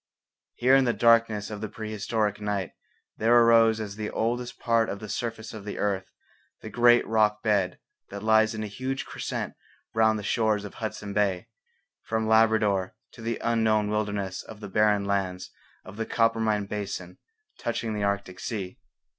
[0.55, 2.71] Here in the darkness of the prehistoric night
[3.17, 6.09] there arose as the oldest part of the surface of the earth
[6.61, 7.77] the great rock bed
[8.09, 9.53] that lies in a huge crescent
[9.93, 11.49] round the shores of Hudson Bay,
[12.01, 15.51] from Labrador to the unknown wilderness of the barren lands
[15.85, 17.19] of the Coppermine basin
[17.59, 18.79] touching the Arctic sea.